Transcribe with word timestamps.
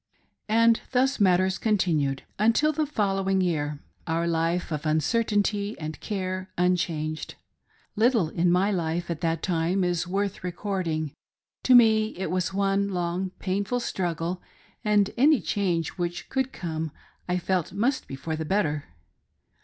And 0.49 0.81
thus 0.93 1.19
matters 1.19 1.59
continued 1.59 2.23
until 2.39 2.73
the 2.73 2.87
following 2.87 3.39
year— 3.39 3.83
our 4.07 4.25
life 4.25 4.71
of 4.71 4.87
uncertainty 4.87 5.77
and 5.77 5.99
care 5.99 6.49
unchanged. 6.57 7.35
Little 7.95 8.29
in 8.29 8.51
my 8.51 8.71
life 8.71 9.11
at 9.11 9.21
that 9.21 9.43
time 9.43 9.83
is 9.83 10.07
worth 10.07 10.43
recording: 10.43 11.13
to 11.61 11.75
me 11.75 12.17
it 12.17 12.31
was 12.31 12.51
one 12.51 12.87
long, 12.89 13.29
painful 13.37 13.79
struggle, 13.79 14.41
and 14.83 15.11
any 15.17 15.39
change 15.39 15.89
which 15.99 16.29
could 16.29 16.51
come, 16.51 16.91
I 17.29 17.37
felt 17.37 17.71
must 17.71 18.07
be' 18.07 18.15
for 18.15 18.35
the 18.35 18.43
better. 18.43 18.85